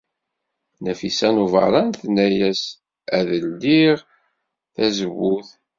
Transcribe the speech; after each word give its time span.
Nafisa 0.83 1.29
n 1.35 1.37
Ubeṛṛan 1.43 1.89
tenna-as 1.99 2.63
ad 3.17 3.25
teldey 3.39 3.89
tazewwut. 4.75 5.49